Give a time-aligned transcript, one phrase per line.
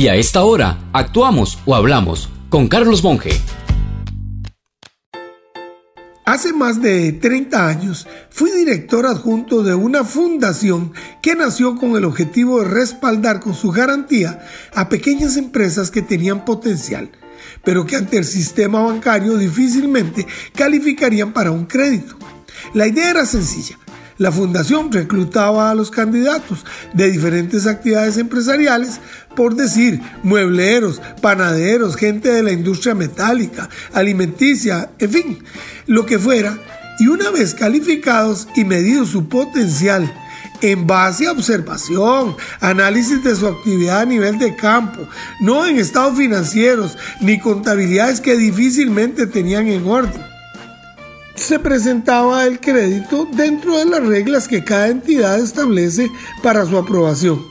[0.00, 3.38] Y a esta hora, actuamos o hablamos con Carlos Monge.
[6.24, 12.06] Hace más de 30 años fui director adjunto de una fundación que nació con el
[12.06, 14.40] objetivo de respaldar con su garantía
[14.74, 17.10] a pequeñas empresas que tenían potencial,
[17.62, 22.16] pero que ante el sistema bancario difícilmente calificarían para un crédito.
[22.72, 23.78] La idea era sencilla,
[24.20, 29.00] la fundación reclutaba a los candidatos de diferentes actividades empresariales,
[29.34, 35.38] por decir, muebleros, panaderos, gente de la industria metálica, alimenticia, en fin,
[35.86, 36.58] lo que fuera,
[36.98, 40.14] y una vez calificados y medido su potencial,
[40.60, 45.00] en base a observación, análisis de su actividad a nivel de campo,
[45.40, 50.29] no en estados financieros ni contabilidades que difícilmente tenían en orden
[51.34, 56.10] se presentaba el crédito dentro de las reglas que cada entidad establece
[56.42, 57.50] para su aprobación.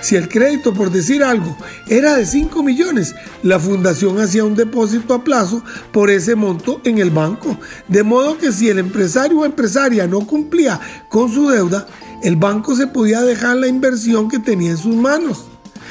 [0.00, 1.56] Si el crédito, por decir algo,
[1.88, 6.98] era de 5 millones, la fundación hacía un depósito a plazo por ese monto en
[6.98, 7.58] el banco,
[7.88, 11.86] de modo que si el empresario o empresaria no cumplía con su deuda,
[12.22, 15.46] el banco se podía dejar la inversión que tenía en sus manos.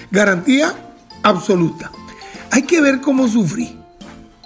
[0.09, 0.73] Garantía
[1.23, 1.91] absoluta.
[2.51, 3.77] Hay que ver cómo sufrí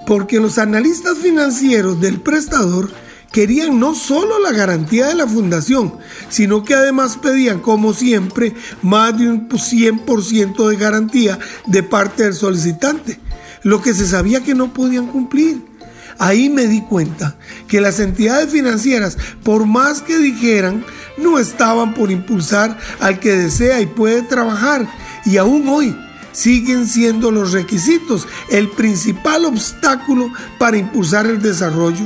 [0.05, 2.91] porque los analistas financieros del prestador
[3.31, 5.97] querían no solo la garantía de la fundación,
[6.29, 12.33] sino que además pedían, como siempre, más de un 100% de garantía de parte del
[12.33, 13.19] solicitante,
[13.63, 15.71] lo que se sabía que no podían cumplir.
[16.19, 17.35] Ahí me di cuenta
[17.67, 20.85] que las entidades financieras, por más que dijeran,
[21.17, 24.87] no estaban por impulsar al que desea y puede trabajar.
[25.25, 25.95] Y aún hoy
[26.31, 32.05] siguen siendo los requisitos el principal obstáculo para impulsar el desarrollo.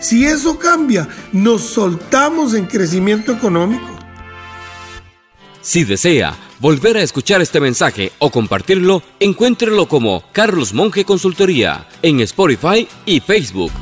[0.00, 3.86] Si eso cambia, nos soltamos en crecimiento económico.
[5.62, 12.20] Si desea volver a escuchar este mensaje o compartirlo, encuéntrelo como Carlos Monge Consultoría en
[12.20, 13.72] Spotify y Facebook.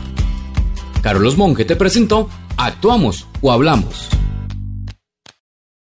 [1.03, 4.09] Carlos Monge te presentó Actuamos o Hablamos.